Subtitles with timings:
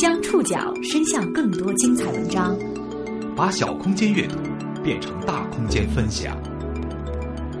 [0.00, 2.56] 将触角伸向更多精彩文章，
[3.36, 4.36] 把小空间阅读
[4.82, 6.34] 变成大空间分享。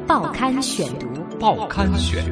[0.06, 1.06] 报刊选读，
[1.38, 2.24] 报刊选。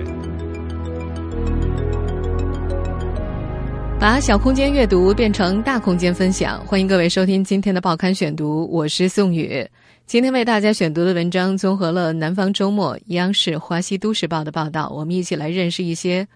[4.01, 9.69] 把小空间阅读变成大空间分享，欢迎各位收听今天的报刊选读，我是宋宇。
[10.07, 16.27] 今天为大家选读的文章综合了《南方周末》、央视、《华西都市报》的报道，我们一起来认识一些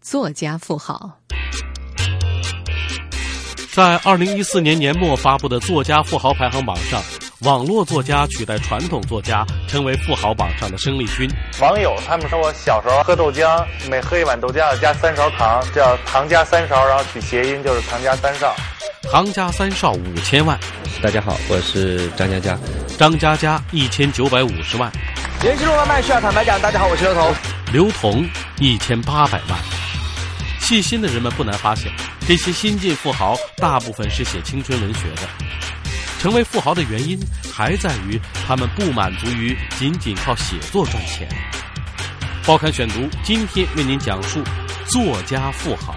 [0.00, 1.10] 作家富豪。
[3.72, 7.00] 在二零一四年年末发布的作家富豪排行榜上，
[7.42, 11.28] 网络作家取代传统作家，成为富豪榜上的生力军。
[11.60, 18.54] 网友他们说我小时候喝豆浆，每喝一碗豆浆要加三勺糖，叫糖加三勺，然后取谐音就是糖加三少。
[19.10, 20.58] 唐家三少五千万，
[21.00, 22.58] 大家好，我是张嘉佳。
[22.98, 24.90] 张嘉佳一千九百五十万，
[25.40, 26.60] 年轻人外卖需要坦白讲。
[26.60, 27.34] 大家好，我是刘彤。
[27.70, 28.28] 刘同
[28.58, 29.77] 一千八百万。
[30.68, 31.90] 细心的人们不难发现，
[32.26, 35.22] 这些新晋富豪大部分是写青春文学的。
[36.18, 37.18] 成为富豪的原因，
[37.50, 41.26] 还在于他们不满足于仅仅靠写作赚钱。
[42.46, 44.42] 报刊选读今天为您讲述
[44.90, 45.94] 作家富豪。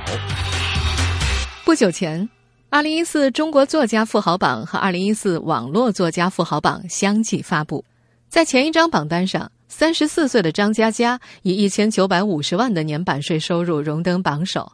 [1.65, 2.29] 不久前，
[2.69, 7.83] 二零一四中国作家富豪榜和二零一四网络作家富豪榜相继发布，
[8.29, 9.51] 在前一张榜单上。
[9.71, 14.69] 三十四岁的张嘉佳以一千九百五十万的年版税收入荣登榜首，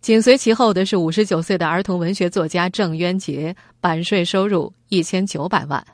[0.00, 5.86] 紧随其后的是五十九岁的儿童文学作家郑渊洁，版税收入一千九百万。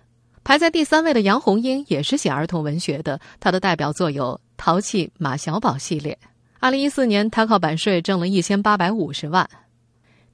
[0.44, 6.16] 排在第三位的杨红樱也是写儿童文学的，他的代表作有《淘气马小宝》系列。
[6.60, 9.50] 二零一四年，他靠版税挣了一千八百五十万。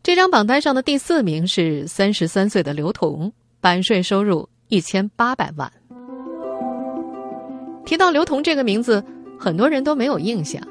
[0.03, 5.73] 这张榜单上的第四名是三十三岁的刘同，版税收入一千八百万。
[7.85, 9.03] 提到刘同这个名字，
[9.39, 10.63] 很多人都没有印象，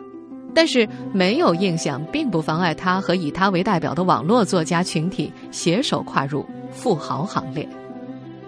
[0.54, 7.68] 但是没有印象并不妨碍他和以他为代表的网络作家群体携手跨入富豪行列。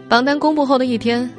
[0.08, 1.30] 榜单公布后的一天，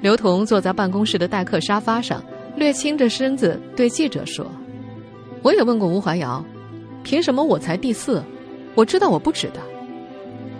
[0.00, 2.22] 刘同坐在办公室的待客沙发上，
[2.56, 4.46] 略倾着身子对记者说
[5.42, 6.44] ：“我也问过吴怀瑶，
[7.02, 8.22] 凭什么我才第四？
[8.74, 9.60] 我知道我不值得。”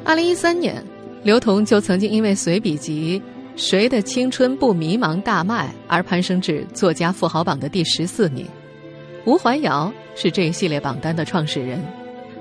[0.04, 0.82] 二零一三年，
[1.22, 3.20] 刘同就曾经因为随笔集。
[3.56, 8.46] 谁的青春不迷茫大卖而攀升至作家富豪榜的第十四名？
[9.24, 11.82] 吴怀瑶是这一系列榜单的创始人。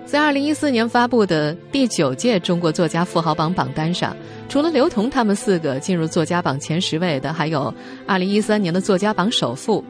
[0.06, 4.16] 在二零一四年发布的第九届中国作家富豪榜榜单上，
[4.50, 7.74] 除了刘同他们四个进入作家榜前十位的，还有
[8.06, 9.82] 二零一三年的作家榜首富，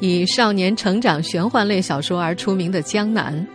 [0.00, 3.46] 以少年成长玄幻类小说而出名的江南，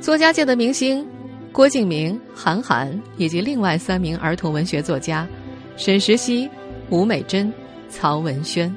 [0.00, 1.06] 作家界的明星
[1.52, 5.28] 郭敬明、韩寒，以及另外三名儿童文学作家
[5.76, 6.48] 沈石溪。
[6.92, 7.50] 吴美珍、
[7.88, 8.70] 曹文轩。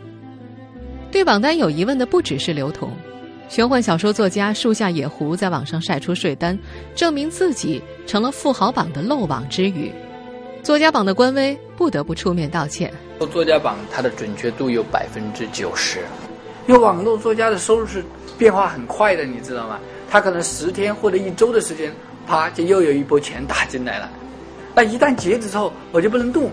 [1.12, 2.90] 对榜单有疑问的不只是刘同，
[3.50, 6.58] 玄幻小说作家树下野狐在网上晒出税单，
[6.96, 9.92] 证明自己成了富豪榜的漏网之鱼。
[10.64, 12.90] 作家榜的官微不得不出面道歉。
[13.34, 16.00] 作家榜它的准确度有百分之九十，
[16.68, 18.02] 因为网络作家的收入是
[18.38, 19.78] 变化很快的，你知道吗？
[20.10, 21.92] 他可能十天或者一周的时间，
[22.26, 24.10] 啪就又有一波钱打进来了。
[24.74, 26.50] 那一旦截止之后，我就不能动。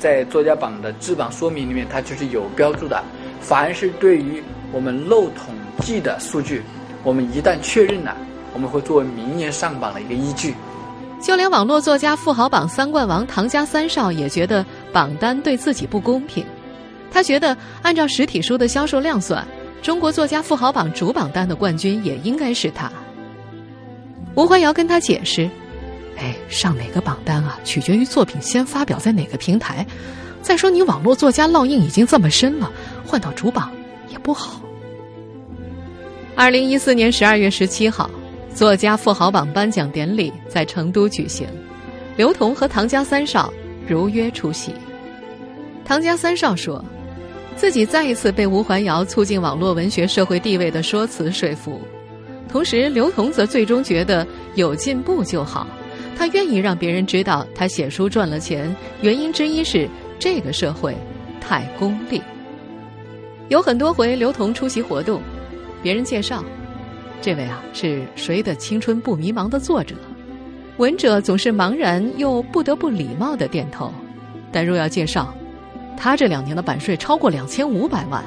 [0.00, 3.00] 在作家榜的质榜说明里面，它就是有标注的。
[3.40, 6.62] 凡是对于我们漏统计的数据，
[7.04, 8.16] 我们一旦确认了，
[8.54, 10.54] 我们会作为明年上榜的一个依据。
[11.20, 16.42] 就连网络作家富豪榜三冠王唐家三少也觉得榜单对自己不公平。
[17.12, 19.46] 他觉得按照实体书的销售量算，
[19.82, 22.90] 中国作家富豪榜主榜单的冠军也应该是他。
[24.34, 25.50] 吴怀瑶跟他解释。
[26.20, 27.58] 哎，上哪个榜单啊？
[27.64, 29.86] 取决于作品先发表在哪个平台。
[30.42, 32.70] 再说你网络作家烙印已经这么深了，
[33.06, 33.72] 换到主榜
[34.08, 34.60] 也不好。
[36.36, 38.10] 二零一四年十二月十七号，
[38.54, 41.46] 作家富豪榜颁奖典礼在成都举行，
[42.16, 43.52] 刘同和唐家三少
[43.86, 44.74] 如约出席。
[45.84, 46.84] 唐家三少说，
[47.56, 51.80] 自己再一次被吴怀瑶促进网络文学社会地位的说辞说服，
[52.48, 55.66] 同时刘同则最终觉得有进步就好。
[56.20, 59.88] 他愿意让别人知道他写书赚了钱，原因之一是
[60.18, 60.94] 这个社会
[61.40, 62.20] 太功利。
[63.48, 65.22] 有很多回刘同出席活动，
[65.82, 66.44] 别人介绍，
[67.22, 69.94] 这位啊是谁的青春不迷茫的作者，
[70.76, 73.90] 闻者总是茫然又不得不礼貌的点头。
[74.52, 75.34] 但若要介绍，
[75.96, 78.22] 他这两年的版税超过两千五百万，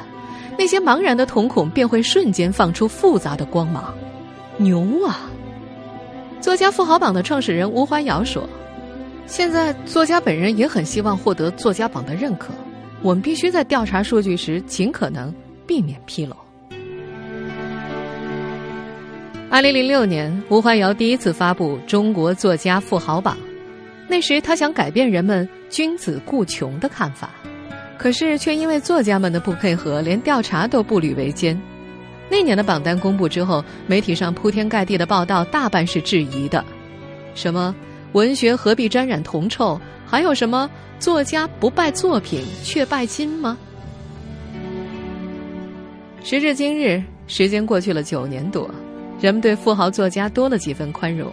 [0.57, 3.94] 那些茫然的瞳孔便会瞬间放出复杂的光芒，
[4.57, 5.30] 牛啊！
[6.44, 8.44] 作家富豪榜的创始人吴怀瑶说
[9.25, 12.54] ：“现在作家本人也很希望获得作家榜的认可，
[13.01, 15.34] 我们必须在调查数据时尽可能
[15.66, 16.36] 避免纰漏。”
[19.50, 23.38] 二零零六年，吴怀瑶第一次发布《中国作家富豪榜》，
[24.10, 27.30] 那时他想改变人们“君子固穷”的看法，
[27.98, 31.57] 可是却因为作家们的不配合，连调查都步履维艰。
[32.33, 36.65] 那年的榜单公布之后，媒体上铺天盖地的报道，大半是质疑的，
[37.35, 37.75] 什么
[38.13, 43.56] “文学何必沾染铜臭”，还有什么“作家不拜作品却拜金吗？”
[46.25, 48.68] 时至今日，时间过去了九年多。
[49.21, 51.31] 人们对富豪作家多了几分宽容，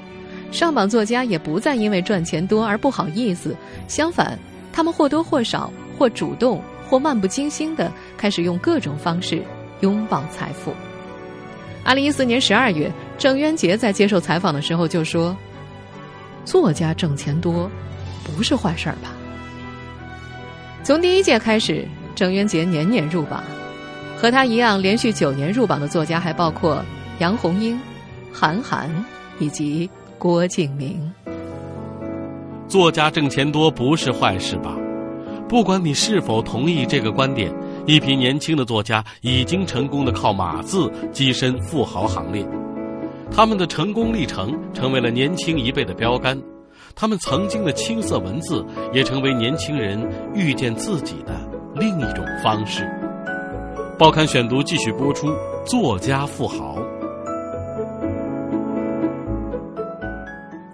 [0.53, 3.57] 上榜作家也不再因为赚钱多而不好意思，
[3.89, 4.39] 相反，
[4.71, 9.43] 他们或多或少、或主动、或漫不经心的开始用各种方式
[9.81, 10.75] 拥抱财富。
[11.85, 15.37] 二零一四年十二月，郑渊洁在接受采访的时候就说
[16.45, 17.71] ：“作家挣钱多，
[18.25, 19.13] 不是坏事儿吧？”
[20.85, 23.43] 从第一届开始，郑渊洁年年入榜，
[24.17, 26.85] 和他一样连续九年入榜的作家还包括。
[27.19, 27.79] 杨红樱、
[28.33, 28.89] 韩寒
[29.39, 31.13] 以及郭敬明，
[32.67, 34.75] 作家挣钱多不是坏事吧？
[35.47, 37.53] 不管你是否同意这个观点，
[37.91, 42.47] 一批年轻的作家已经成功的靠码字跻身富豪行列，
[43.33, 46.41] 他们的成功历程成为了年轻一辈的标杆，
[46.95, 50.01] 他们曾经的青涩文字也成为年轻人
[50.33, 51.35] 遇见自己的
[51.75, 52.89] 另一种方式。
[53.99, 55.27] 报刊选读继续播出：
[55.67, 56.79] 作家富豪。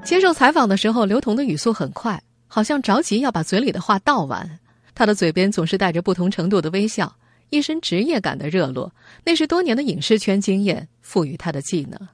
[0.04, 4.58] 接受采访的时候，刘同的语速很快，好像着急要把嘴里的话倒完。
[4.96, 7.14] 他的嘴边总是带着不同程度的微笑，
[7.50, 8.90] 一身职业感的热络，
[9.24, 12.08] 那是多年的影视圈经验赋予他的技能。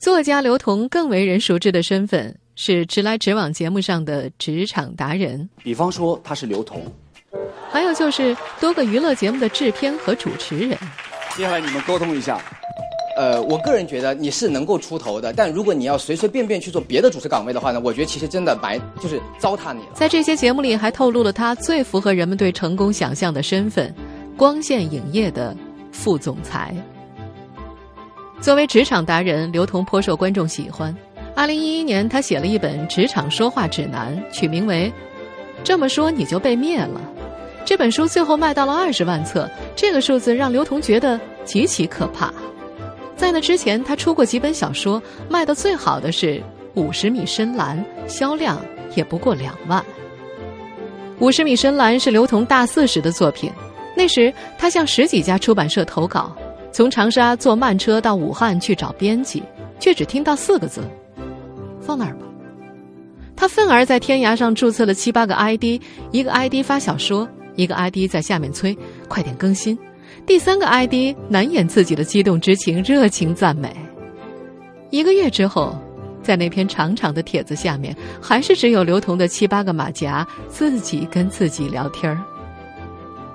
[0.00, 6.84] 作家刘同更为人熟知的身份是直来直往节目上的职场达人，比方说他是刘同，
[7.70, 10.76] 还有就是多个娱乐节目的制片和主持人。
[11.36, 12.42] 接下来你们沟通一下。
[13.16, 19.88] 呃，我个人觉得你是能够出头的，但如果你要随随便便去做别的主持岗位的话呢，我觉得其实真的白就是糟蹋你了。
[19.94, 23.94] 在这些节目里，还透露了他最符合人们对成功想象的身份——
[24.36, 25.54] 光线影业的
[25.90, 26.74] 副总裁。
[28.40, 30.94] 作为职场达人，刘同颇受观众喜欢。
[31.34, 34.90] 二零一一年，他写了一本职场说话指南，取名为
[35.62, 37.00] 《这么说你就被灭了》。
[37.64, 42.32] 这本书最后卖到了二十万册，这个数字让刘同觉得极其可怕。
[43.22, 46.26] 在那之前，他出过几本小说，卖的最好的是
[46.74, 47.78] 《五十米深蓝》，
[48.08, 48.60] 销量
[48.96, 49.80] 也不过两万。
[51.20, 53.48] 《五十米深蓝》是刘同大四时的作品，
[53.96, 56.36] 那时他向十几家出版社投稿，
[56.72, 59.40] 从长沙坐慢车到武汉去找编辑，
[59.78, 60.80] 却只听到四个字
[61.80, 62.26] ：“放那儿吧。”
[63.36, 65.80] 他愤而在天涯上注册了七八个 ID，
[66.10, 68.76] 一个 ID 发小说，一个 ID 在下面催
[69.06, 69.78] ：“快点更新。”
[70.24, 73.74] 第三个 ID 难掩自己的激动之情，热情赞美。
[74.90, 75.76] 一个月之后，
[76.22, 82.18] 在那篇长长的帖子下面，还是只有刘同的七八个马甲自己跟自己聊天儿。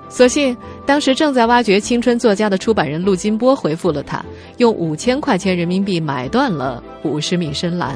[0.08, 4.24] 所幸当时正在挖掘青春作家的出版人陆金波回复了他，
[4.56, 7.94] 用五千块钱人民币买断了《五十米深蓝》，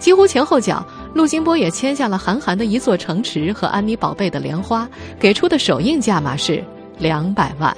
[0.00, 0.84] 几乎前后脚，
[1.14, 4.88] 陆金波也签下了韩寒的一座城池和安妮宝贝的莲花，
[5.20, 6.64] 给出的首映价码是
[7.02, 7.76] 两百万。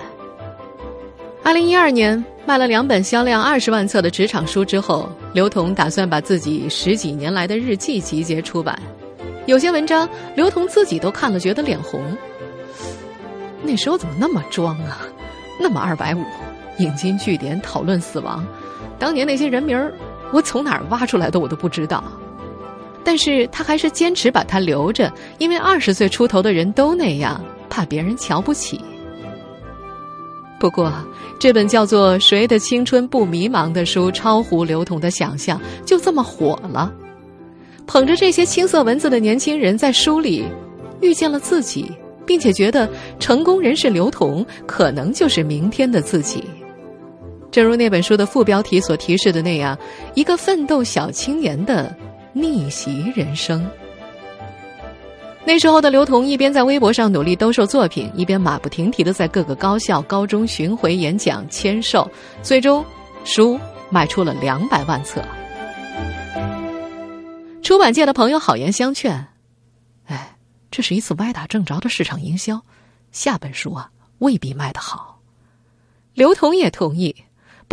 [1.43, 8.78] 二零一二年卖了两本销量二十万册的职场书之后，刘同打算把自己十几年来的日记集结出版。
[9.47, 12.02] 有些文章刘同自己都看了，觉得脸红。
[13.62, 15.00] 那时候怎么那么装啊？
[15.59, 16.23] 那么二百五，
[16.76, 18.47] 引经据典讨论死亡，
[18.99, 19.90] 当年那些人名儿，
[20.33, 22.04] 我从哪儿挖出来的我都不知道。
[23.02, 28.83] 但是他还是坚持把它留着，因为二十岁出头的人都那样，怕别人瞧不起。
[30.64, 30.90] 不过，
[31.38, 36.90] 这本叫做《谁的青春不迷茫》的书超乎刘同的想象，就这么火了。
[37.87, 40.42] 捧着这些青涩文字的年轻人在书里
[41.02, 41.92] 遇见了自己，
[42.25, 42.88] 并且觉得
[43.21, 46.42] 成功人士刘同可能就是明天的自己。
[47.50, 49.78] 正如那本书的副标题所提示的那样，
[50.14, 51.94] 一个奋斗小青年的
[52.33, 53.62] 逆袭人生。
[55.46, 62.10] 那时候的刘同一边在微博上努力兜售作品，一边马不停蹄的在各个高校、高中巡回演讲、签售，
[62.42, 62.82] 最终
[63.24, 63.60] 书
[63.90, 65.22] 卖出了两百万册。
[67.62, 69.26] 出版界的朋友好言相劝
[70.06, 70.34] ：“哎，
[70.70, 72.62] 这是一次歪打正着的市场营销，
[73.12, 75.20] 下本书啊未必卖得好。”
[76.14, 77.14] 刘同也同意。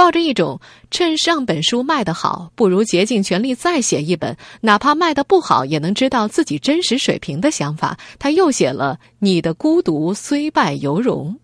[0.02, 11.36] 抱着一种趁上本书卖得好，不如竭尽全力再写一本，哪怕卖得不好，也能知道自己真实水平的想法，他又写了《你的孤独虽败犹荣》。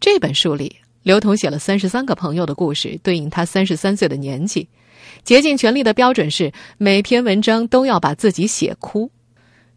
[0.00, 4.68] 这本书里刘同写了三十三个朋友的故事，对应他三十三岁的年纪。
[5.24, 9.10] 竭尽全力的标准是每篇文章都要把自己写哭，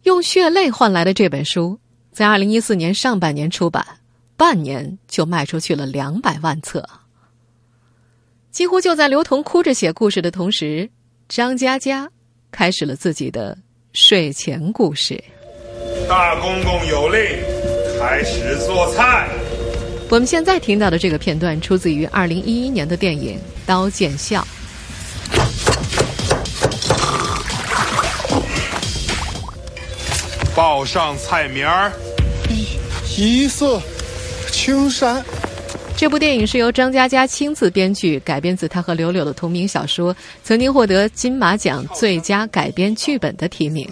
[0.02, 1.78] 用血泪换来的这本书，
[2.12, 3.82] 在二零一四年上半年出版，
[4.36, 6.86] 半年就卖出去了两百万册。
[8.56, 10.88] 几乎就在刘同哭着写故事的同时，
[11.28, 12.08] 张嘉佳
[12.50, 13.54] 开始了自己的
[13.92, 15.22] 睡前故事。
[16.08, 17.20] 大公公有令，
[18.00, 19.28] 开始做菜。
[20.08, 23.36] 我们现在听到的这个片段出自于二零一一年的电影
[23.66, 24.40] 《刀剑笑》。
[30.56, 31.92] 报上菜名儿：
[33.18, 33.82] 一色
[34.50, 35.22] 青山。
[35.96, 43.88] 这部电影是由张嘉佳亲自编剧，改编自他和柳柳的同名小说，曾经获得金马奖最佳改编剧本的提名。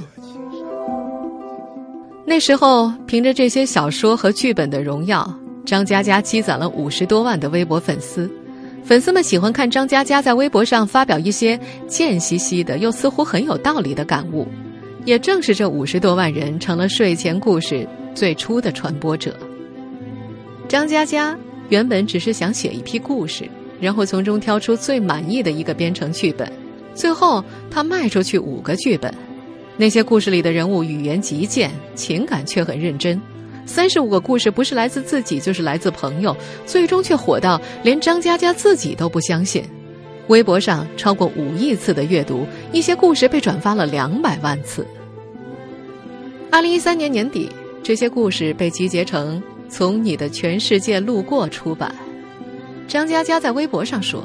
[2.27, 5.27] 那时候，凭着这些小说和剧本的荣耀。
[5.65, 8.31] 张嘉佳积攒了五十多万的微博粉丝，
[8.85, 11.59] 粉丝们喜欢看张嘉佳在微博上发表一些
[11.89, 14.47] 贱兮兮的又似乎很有道理的感悟。
[15.07, 19.35] 也正是这五十多万人，成了睡前故事最初的传播者。
[20.69, 21.35] 张嘉佳
[21.69, 23.49] 原本只是想写一批故事，
[23.81, 26.51] 然后从中挑出最满意的一个编成剧本，
[26.95, 29.13] 最后他卖出去五个剧本。
[29.77, 33.21] 那些故事里的人物语言极贱，情感却很认真。
[33.67, 39.65] 三十五个故事不是来自自己，就是来自朋友，最终却火到连张嘉佳自己都不相信。
[40.29, 44.87] 微博上超过五亿次的阅读，一些故事被转发了两百万次。
[46.51, 47.51] 二零一三年年底，
[47.83, 49.43] 这些故事被集结成
[49.77, 51.93] 《从你的全世界路过》出版。
[52.87, 54.23] 张嘉佳在微博上说：“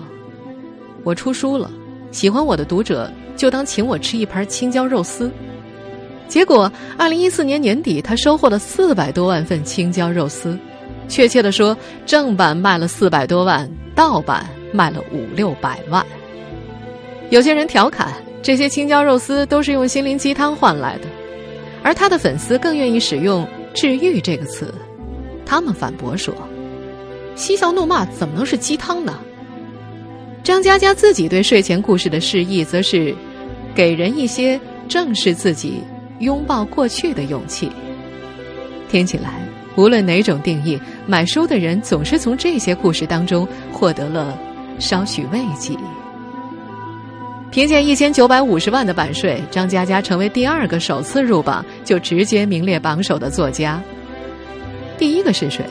[1.03, 1.71] 我出书了，
[2.11, 5.31] 喜欢我的读者就当请我吃一盘青椒肉丝。”
[6.29, 10.55] 结果，二零一四年年底，他收获了四百多万份青椒肉丝。
[11.07, 11.75] 确切的说，
[12.05, 16.05] 正版卖了四百多万，盗版卖了五六百万。
[17.31, 18.13] 有些人调侃，
[18.43, 21.07] 这些青椒肉丝都是用心灵鸡汤换来的，
[21.81, 24.71] 而他的粉丝更愿意使用“治愈”这个词。
[25.49, 26.31] 他们反驳说
[27.33, 29.19] ：“嬉笑怒骂怎么能是鸡汤呢？”
[30.45, 33.15] 张嘉佳自己对睡前故事的示意，则是
[33.73, 35.81] 给人一些正视自己。
[36.19, 37.71] 拥抱过去的勇气，
[38.89, 39.41] 听起来
[39.77, 40.77] 无论哪种定义，
[41.07, 44.37] 买书的人总是从这些故事当中获得了
[44.79, 45.73] 稍许慰藉。
[47.51, 53.81] 凭借一千九百五十万的版税，张嘉佳成为第二个首次入榜就直接名列榜首的作家。
[54.99, 55.65] 第一个是谁？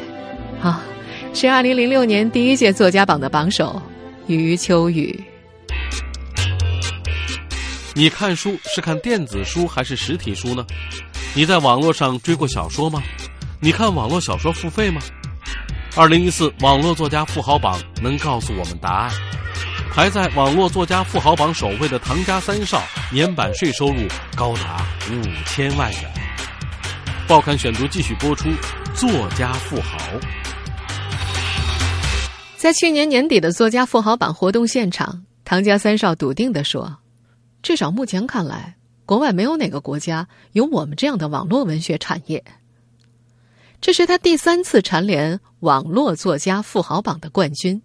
[0.63, 0.83] 啊，
[1.35, 3.81] 是二零零六年第一届作家榜的榜首
[4.27, 5.23] 余秋雨。
[7.93, 10.65] 你看书是看电子书还是实体书呢？
[11.35, 13.03] 你在网络上追过小说吗？
[13.61, 15.03] 你看网络小说付费吗？
[15.95, 19.13] 二零一四网络作家富豪榜能告诉我们答案。
[19.93, 22.83] 排在网络作家富豪榜首位的唐家三少，
[23.13, 26.11] 年版税收入高达五千万元。
[27.27, 28.49] 报刊选读继续播出，
[28.99, 29.97] 作家富豪。
[32.57, 36.99] 在去年年底的作家富豪榜活动现场，唐家三少笃定地说。
[37.63, 38.75] 至少目前看来，
[39.07, 42.43] 国外没有哪个国家有我们这样的网络文学产业。
[43.81, 47.81] 这是他第三次蝉联网络作家富豪榜的冠军。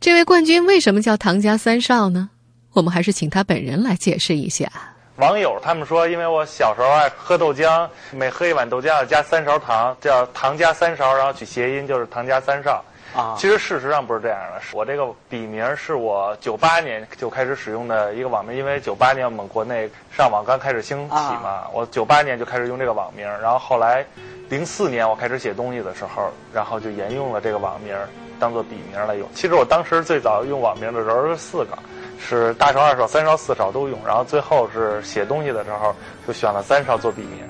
[0.00, 2.30] 这位冠军为什么叫唐家三少呢？
[2.72, 4.91] 我们还是请他本人来解释一下。
[5.16, 12.82] 网友他们说，因为我小时候爱喝豆浆，每喝一碗豆浆要加三勺糖，叫糖加三勺，然后取谐音就是糖加三少。
[13.14, 14.62] 啊，其实事实上不是这样的。
[14.72, 23.28] 我这个笔名是我九八年就开始使用的一个网名，因为九八年我们国内上网刚开始兴起嘛，我九八年就开始用这个网名。
[23.42, 24.02] 然后后来，
[24.48, 27.94] 零四年我开始写东西的时候，然后就沿用了这个网名
[28.40, 29.28] 当做笔名来用。
[29.34, 31.78] 其实我当时最早用网名的时候是四个，
[32.26, 33.98] 是大少、二少、三少、四少都用。
[34.06, 35.94] 然后最后是写东西的时候
[36.26, 37.40] 就选了三少做笔名。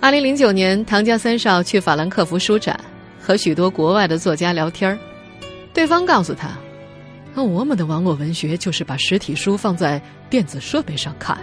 [0.00, 2.78] 二零零九年，唐家三少去法兰克福书展，
[3.20, 4.98] 和许多国外的作家聊天儿。
[5.74, 6.48] 对方告诉他
[7.34, 11.38] ：“那我们的网络文学就是把实体书放在电子设备上看。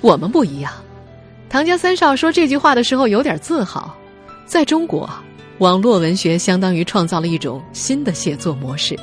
[0.00, 0.72] 我们不一样。”
[1.50, 3.94] 唐家三少说这句话的时候有点自豪。
[4.46, 5.10] 在中国，
[5.58, 8.96] 网络文学相当于创造了一种新的写作模式。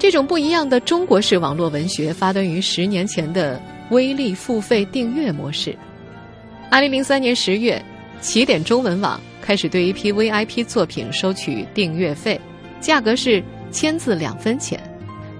[0.00, 5.76] 这种不一样的中国式网络文学发端于十年前的微利付费订阅模式。
[6.70, 7.84] 二零零三年十月，
[8.22, 12.40] 起点中文网开始对一批 VIP 作品收取订阅费。
[12.80, 14.80] 价格是千字两分钱，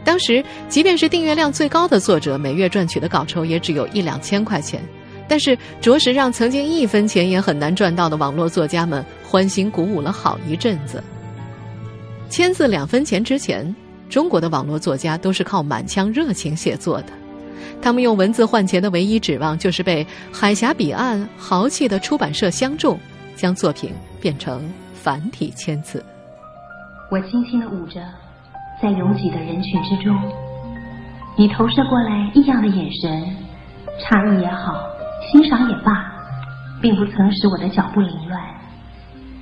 [0.04, 4.78] 当时即便是订阅量最高的作者，每月赚取的稿酬也只有一两千块钱，
[5.26, 11.02] 但是着实让曾经一分钱也很难赚到的网络作家们欢欣鼓舞了好一阵子。
[12.28, 13.74] 签字两分钱之前，
[14.10, 17.12] 中国的网络作家都是靠满腔热情写作的。
[17.80, 22.98] 他们用文字换钱的唯一指望，就是被海峡彼岸豪气的出版社相中，
[23.36, 26.04] 将作品变成繁体签字。
[27.10, 28.02] 我轻轻的舞着，
[28.82, 30.14] 在拥挤的人群之中，
[31.36, 33.36] 你投射过来异样的眼神，
[34.00, 34.84] 诧异也好，
[35.30, 36.12] 欣赏也罢，
[36.82, 38.42] 并不曾使我的脚步凌乱，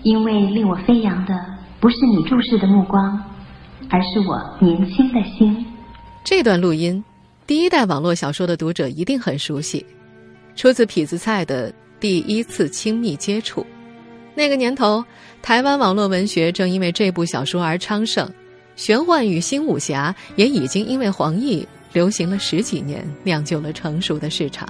[0.03, 1.35] 因为令我飞扬的
[1.81, 3.21] 不是你注视的目光，
[3.91, 5.67] 而是我年轻的心。
[6.25, 7.03] 这段录音。
[7.47, 9.87] 第一代网络小说的读者一定很熟悉，
[10.55, 13.65] 出自痞子蔡的第一次亲密接触。
[14.35, 15.03] 那个年头，
[15.41, 18.31] 台湾网络文学正因为这部小说而昌盛，
[18.77, 24.69] 玄幻与新武侠也已经因为黄易流行了十几年，酿就了成熟的市场。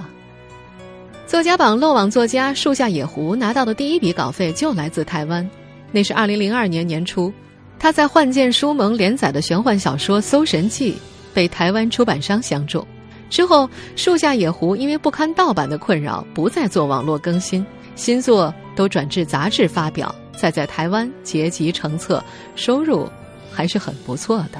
[1.27, 5.47] 作家榜漏网作家树下野狐拿到的第一笔稿费就来自台湾，
[5.91, 7.33] 那是二零零二年年初，
[7.79, 10.93] 他在幻剑书盟连载的玄幻小说《搜神记》。
[11.31, 12.85] 被台湾出版商相中，
[13.29, 22.21] 之后树下野狐因为不堪盗版的困扰，不再做网络更新，新作都转至杂志发表，再在台湾结集成册，
[22.55, 23.07] 收入
[23.51, 24.59] 还是很不错的。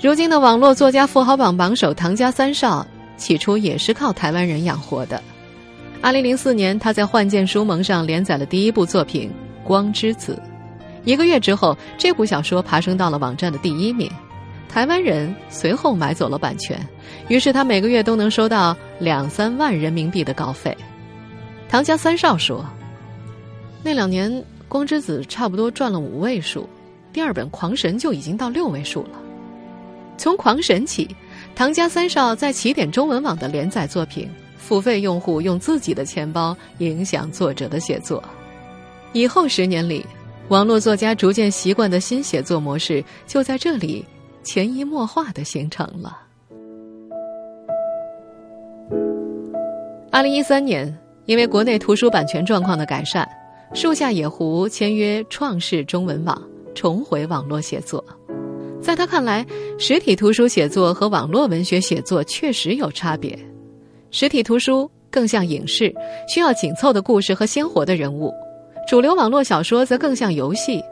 [0.00, 2.84] 如今的网络作家富豪榜榜首唐家三少，
[3.18, 5.22] 起初也是靠台湾人养活的。
[6.00, 9.30] 二零零四年，他在幻剑书盟上连载了第一部作品
[9.66, 10.40] 《光之子》，
[11.04, 14.10] 一个月之后，这部小说爬升到了网站的第一名。
[14.68, 16.78] 台湾人随后买走了版权，
[17.28, 20.76] 于是他每个月都能收到两三万人民币的稿费。
[21.68, 22.64] 唐家三少说
[23.82, 24.30] ：“那两年
[24.68, 26.68] 《光之子》差不多赚了五位数，
[27.12, 29.20] 第二本《狂神》就已经到六位数了。
[30.16, 31.16] 从《狂神》起，
[31.56, 38.22] 唐家三少在起点中文网的连载作品，付费用户用自己的钱包影响作者的写作。
[39.12, 40.06] 以后十年里，
[40.50, 44.04] 网络作家逐渐习惯的新写作模式就在这里。”
[44.42, 46.18] 潜移默化的形成了。
[50.10, 53.28] 二零一三年，因为国内图书版权状况的改善，
[53.74, 56.42] 树下野狐签约创世中文网，
[56.74, 58.02] 重回网络写作。
[58.80, 59.44] 在他看来，
[59.78, 63.38] 实体图书写作和网络文学写作确实有差别。
[64.10, 65.94] 实体图书更像影视，
[66.26, 68.30] 需要紧凑的故事和鲜活的人物；
[68.90, 70.82] 主流网络小说则更像游戏。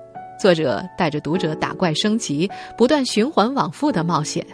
[0.41, 4.47] 作者带着读者打怪升级，不断循环往复的冒险。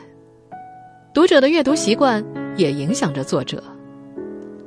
[1.12, 2.24] 读者的阅读习惯
[2.57, 3.62] 也影响着作者。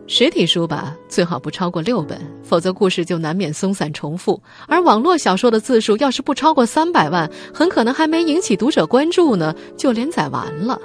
[0.05, 4.39] 实体书吧，最好不超过六本，否则故事就难免松散重复。
[4.67, 10.79] 而网络小说的字数要是不超过三百万，很可能还没引起读者关注呢，就连载完了。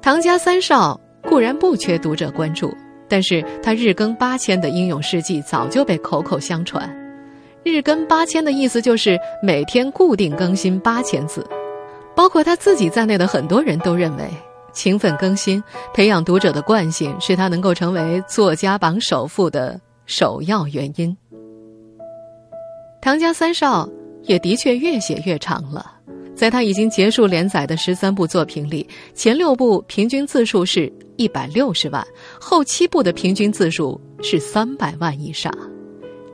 [0.00, 2.72] 唐家三少固然不缺读者关注，
[3.08, 6.88] 但是他日更八千的英勇事迹早就被口口相传。
[7.62, 11.44] 日更八千的意思就是每天固定更新八千字，
[12.14, 14.28] 包括他自己在内的很多人都认为，
[14.72, 21.16] 勤奋更新、培养读者的惯性是他能够成为作家榜首富的首要原因。
[23.00, 23.88] 唐家三少
[24.22, 25.92] 也的确越写越长了，
[26.36, 32.06] 在他已经结束连载的十三部作品里，前六部平均字数是一百六十万，
[32.38, 35.50] 后七部的平均字数是三百万以上。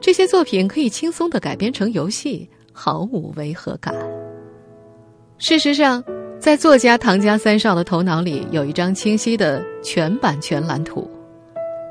[0.00, 3.94] 这些作品可以轻松的改编成游戏，毫无违和感。
[5.38, 6.02] 事实上，
[6.40, 11.08] 在作家唐家三少的头脑里有一张清晰的全版权蓝图。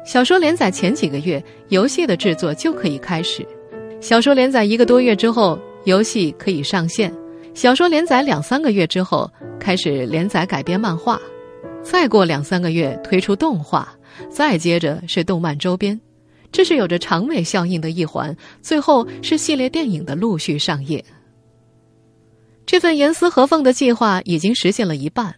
[0.05, 3.43] 小说连载前几个月，游戏的制作就可以开始；
[4.01, 7.09] 小说连载一个多月之后，游戏可以上线；
[7.53, 11.17] 小说连载两三个月之后，开始连载改编漫画；
[11.83, 13.87] 再过两三个月推出动画，
[14.29, 15.99] 再接着是动漫周边。
[16.51, 21.01] 这是有着长尾效应的一环，最后是系列电影的陆续上映。
[22.65, 25.35] 这份严丝合缝的计划已经实现了一半。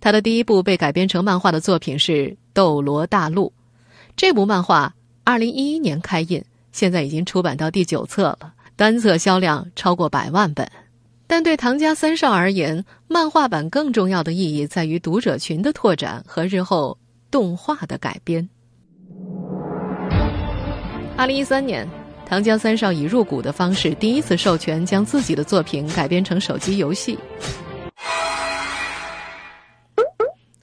[0.00, 2.12] 他的第一部被改编成漫画的作品是
[2.52, 3.46] 《斗罗大陆》，
[4.16, 10.68] 这部漫画二零一一年开印，现在已经出版到第九册了，单册销量超过百万本。
[11.32, 16.98] 但对唐家三少而言，漫画版更重要的意义在于读者群的拓展和日后
[17.30, 18.46] 动画的改编。
[21.16, 21.88] 二零一三年，
[22.26, 27.18] 唐家三少以入股的方式第一次授权将自己的作品改编成手机游戏。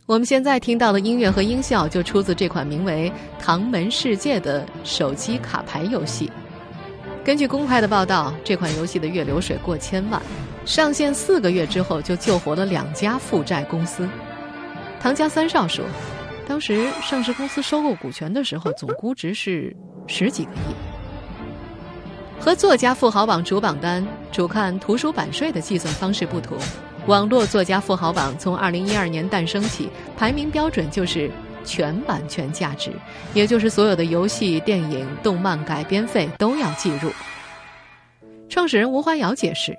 [0.05, 3.11] 我们现在听到的音乐和音效就出自这款名为
[3.43, 6.31] 《唐门世界》的手机卡牌游戏。
[7.23, 10.21] 根据公开的报道，这款游戏的月流水过千万，
[10.65, 14.07] 上线四个月之后就救活了两家负债公司。
[14.99, 15.85] 唐家三少说。
[16.47, 19.75] 当时上市公司收购股权的时候，总估值是
[20.07, 20.73] 十几个亿。
[22.39, 26.57] 和作家富豪榜主榜单主看图书版税的计算方式不同，
[27.05, 31.29] 网络作家富豪榜从二零一二年诞生起，排名标准就是
[31.63, 32.91] 全版权价值，
[33.33, 37.11] 也就是所有的游戏、电影、动漫改编费都要计入。
[38.47, 39.77] 创始人吴欢瑶解释，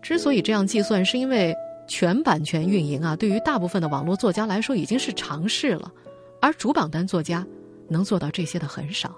[0.00, 1.54] 之所以这样计算，是因为
[1.86, 5.92] 全版权运营啊，对于大部分的网络作家来说已经是常事了，
[6.40, 7.46] 而主榜单作家
[7.88, 9.14] 能做到这些的很少。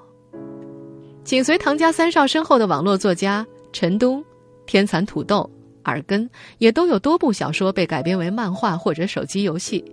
[1.23, 4.25] 紧随唐家三少身后的网络作家陈东、
[4.67, 5.49] 天蚕土豆、
[5.85, 6.29] 耳根，
[6.59, 9.85] 也都有多部小说被改编为漫画或者手机游戏。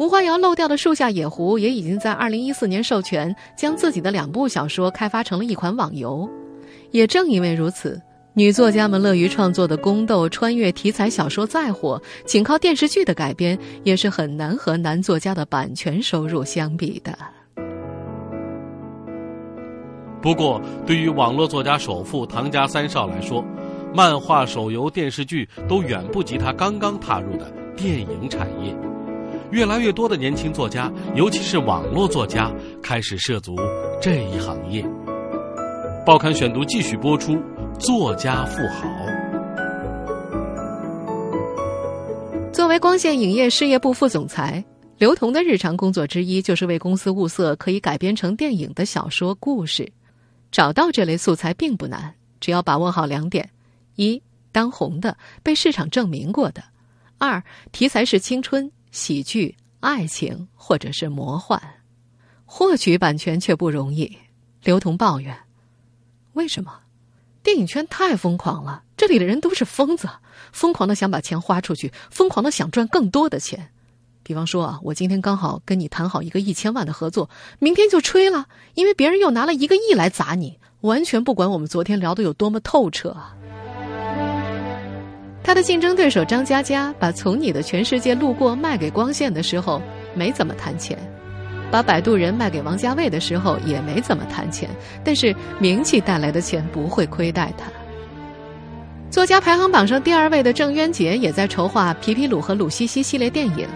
[0.00, 6.26] 吴欢瑶漏掉的《树下野狐》也已经在二零一四年授权，将自己的两部小说开发成了一款网游。
[6.90, 8.00] 也正因为如此。
[8.32, 17.12] 女作家们乐于创作的宫斗穿越题材小说再火，仅靠电视剧的改编也是很难和男作家的版权收入相比的。
[20.22, 23.44] 不过，对于网络作家首富唐家三少来说，
[23.94, 28.74] 漫画、手游、电视剧都远不及他刚刚踏入的电影产业。
[29.50, 33.56] 越来越多的年轻作家，尤其是网络作家，开始涉足
[34.00, 34.84] 这一行业。
[36.06, 37.38] 报刊选读继续播出。
[37.78, 38.86] 作家富豪，
[42.52, 44.62] 作为光线影业事业部副总裁，
[44.98, 49.90] 刘同的日常工作之一就是为公司物色可以改编成电影的小说故事。
[50.52, 53.48] 找到这类素材并不难，只要把握好两点：
[53.94, 56.60] 一，当红的、被市场证明过的；
[57.16, 61.62] 二，题材是青春、喜剧、爱情或者是魔幻。
[62.44, 64.18] 获取版权却不容易，
[64.64, 65.36] 刘同抱怨
[66.34, 66.80] ：“为什么？”
[67.42, 70.08] 电影圈太疯狂了，这里的人都是疯子，
[70.52, 73.70] 疯狂的想把钱花出去，疯狂的想赚更多的钱。
[74.22, 83.36] 比方说啊，我今天刚好跟你谈好一个一千万的合作，明天就吹了，因为别人又拿了一个亿来砸你，完全不管我们昨天聊的有多么透彻啊。
[85.42, 89.80] 他的竞争对手张嘉佳把《从你的全世界路过》卖给光线的时候，
[90.14, 90.96] 没怎么谈钱。
[91.70, 94.68] 把摆渡人卖给王家卫的时候也没怎么谈钱，
[95.04, 97.70] 但是名气带来的钱不会亏待他。
[99.08, 103.68] 作家排行榜上第二位的郑渊洁也在筹划《皮皮鲁和鲁西西》系列电影，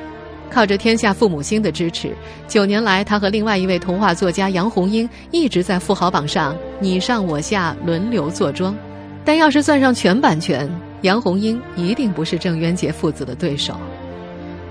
[0.51, 2.13] 靠着天下父母心的支持，
[2.47, 8.77] 九年来他和另外一位童话作家杨红樱一直在富豪榜上你上我下轮流坐庄。
[9.25, 10.69] 但要是算上全版权，
[11.05, 13.75] 杨红樱一定不是郑渊洁父子的对手。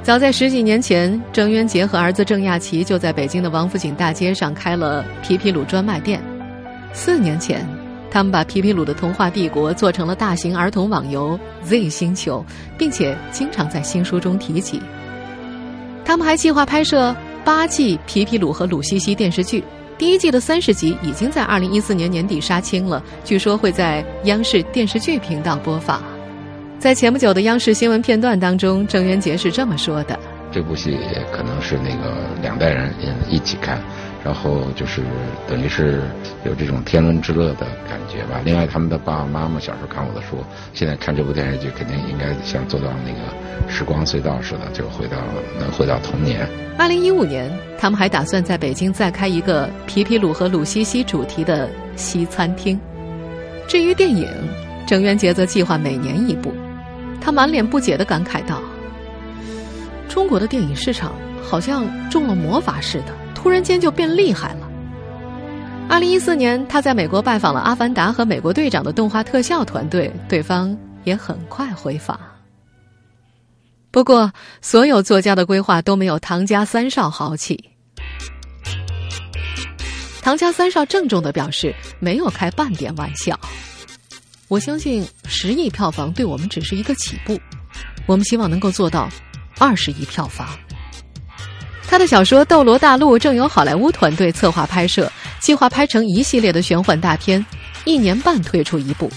[0.02, 6.20] 早在十几年前，郑渊洁和儿子郑亚奇就在北京的王府井大街上开了皮皮鲁专卖店。
[6.92, 7.64] 四年前，
[8.10, 12.44] 他们把皮皮鲁的童话帝国做成了大型儿童网游 Z 星球，
[12.80, 14.82] 并且经常在新书中提及。
[16.04, 17.16] 他们还计划拍摄
[17.46, 19.64] 八季皮皮鲁和鲁西西电视剧，
[20.00, 26.02] 第一季的三十集已经在二零一四年年底杀青了，据说会在央视电视剧频道播放。
[26.84, 30.20] 在前不久的央视新闻片段当中，郑渊洁是这么说的
[30.52, 32.94] ：“这部戏也可能是那个两代人
[33.30, 33.82] 一起看，
[34.22, 35.02] 然后就是
[35.48, 36.02] 等于是
[36.44, 38.42] 有这种天伦之乐的感觉吧。
[38.44, 40.44] 另外，他们的爸爸妈妈小时候看我的书，
[40.74, 45.16] 现在看这部电视剧，肯定应该像坐到那个时光隧道似的，就回到
[45.58, 46.46] 能回到童年。”
[46.78, 52.78] 二零一五年，他们还打算在北京再开一个皮皮鲁和鲁西西主题的西餐厅。
[53.70, 54.28] 至于电影，
[54.86, 56.54] 郑渊洁则计划每年一部。
[57.24, 58.62] 他满脸不解的感慨道
[60.10, 64.70] ：“中国的电影市场好像中了魔法似的，突然间就变厉害了。”
[65.90, 72.20] 二零一四年，他在美国拜访了《阿凡达》和《美国队长》的动画特效团队，对方也很快回访。
[73.90, 74.32] 不过，
[74.62, 77.70] 所有作家的规划都没有唐家三少豪气。
[80.22, 83.40] 唐家三少郑重的表示：“没有开半点玩笑。”
[84.48, 87.40] 我相信十亿票房对我们只是一个起步，
[88.06, 89.10] 我们希望能够做到
[89.58, 90.48] 二十亿票房。
[91.88, 97.44] 他的小说《斗罗大陆》正由好莱坞团队策划拍摄，计划拍成一系列的玄幻大片，
[97.86, 99.12] 一年半推出一部。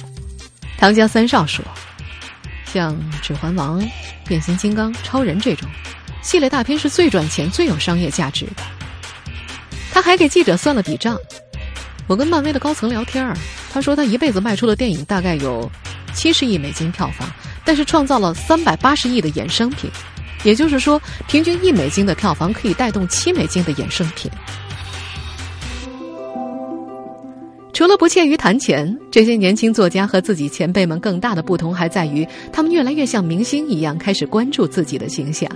[0.77, 1.65] 唐家三少说
[2.73, 3.81] ：“像《指环王》
[4.27, 5.69] 《变形金刚》《超人》这种
[6.23, 8.63] 系列大片是最赚钱、最有商业价值的。”
[9.91, 11.19] 他还给记者算了笔账。
[12.07, 13.35] 我跟漫威的高层聊天儿，
[13.77, 15.71] 他说他一辈子卖出的电影大概有
[16.15, 17.29] 七十亿美金票房，
[17.63, 19.91] 但是创造了三百八十亿的衍生品，
[20.45, 24.31] 也就是说，平均一美金的票房可以带动七美金的衍生品。
[27.75, 35.47] 除了不怯于谈钱，这些年轻作家和自己前辈们更大的不同还在于，他们越来越像明星一样开始关注自己的形象。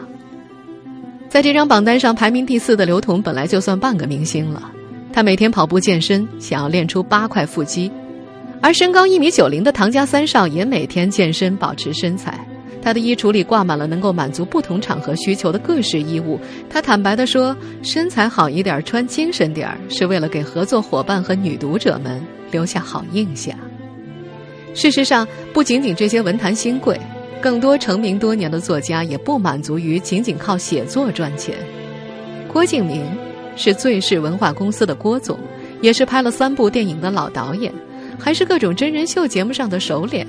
[1.30, 4.70] 在这张榜单上排名第四的刘同，本来就算半个明星了。
[5.10, 7.90] 他每天跑步健身，想要练出八块腹肌。
[8.60, 12.38] 而身高一米九零的唐家三少也每天健身保持身材。
[12.82, 16.40] 他的衣橱里挂满了能够满足不同场合需求的各式衣物。
[16.70, 23.54] 他坦白地说：“身材好一点，穿精神点儿，是为了给合作伙伴和女读者们留下好印象。”
[24.72, 26.98] 事实上，不仅仅这些文坛新贵，
[27.40, 31.54] 更多成名多年的作家也不满足于仅仅靠写作赚钱。
[32.50, 33.04] 郭敬明
[33.56, 35.38] 是最是文化公司的郭总，
[35.82, 37.70] 也是拍了三部电影的老导演，
[38.20, 40.26] 还是各种真人秀节目上的熟脸。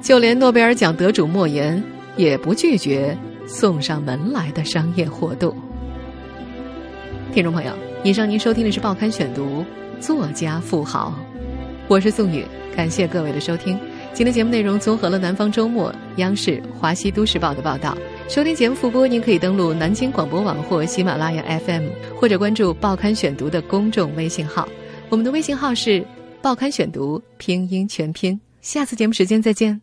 [0.00, 1.82] 就连诺贝尔奖得主莫言
[2.16, 3.16] 也不拒绝
[3.46, 5.56] 送上门来的商业活动。
[7.32, 9.64] 听众朋友，以上您收听的是《报刊选读》，
[10.00, 11.12] 作家富豪，
[11.88, 12.44] 我是宋宇，
[12.76, 13.78] 感谢各位的收听。
[14.12, 17.96] 今天节目内容综合了南方周末、央视、华西都市报的报道。
[18.28, 24.68] 收听节目复播，您可以登录南京广播网或喜马拉雅 FM，或者关注《报刊选读》的公众微信号。
[25.08, 26.00] 我们的微信号是
[26.44, 28.38] 《报刊选读》拼音全拼。
[28.60, 29.80] 下次节目时间再见。